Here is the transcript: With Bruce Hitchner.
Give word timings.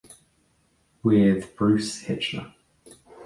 With 1.03 1.55
Bruce 1.55 2.01
Hitchner. 2.05 2.55